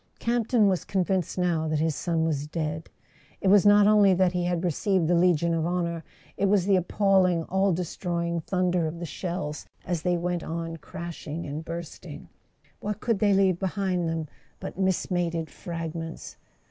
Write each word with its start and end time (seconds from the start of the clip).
Campton 0.17 0.67
was 0.67 0.83
convinced 0.83 1.37
now 1.37 1.67
that 1.67 1.77
his 1.77 1.93
son 1.95 2.25
was 2.25 2.47
dead. 2.47 2.89
It 3.39 3.49
was 3.49 3.67
not 3.67 3.85
only 3.85 4.15
that 4.15 4.31
he 4.31 4.45
had 4.45 4.63
received 4.63 5.07
the 5.07 5.13
Legion 5.13 5.53
of 5.53 5.63
Honour; 5.67 6.03
it 6.37 6.47
was 6.47 6.65
the 6.65 6.75
appalling 6.75 7.43
all 7.43 7.71
destroying 7.71 8.41
thunder 8.41 8.87
of 8.87 8.97
the 8.97 9.05
shells 9.05 9.67
as 9.85 10.01
they 10.01 10.17
went 10.17 10.41
on 10.41 10.77
crashing 10.77 11.45
and 11.45 11.63
bursting. 11.63 12.29
What 12.79 12.99
could 12.99 13.19
they 13.19 13.31
leave 13.35 13.59
behind 13.59 14.09
them 14.09 14.25
but 14.59 14.75
mismated 14.75 15.51
fragments? 15.51 16.35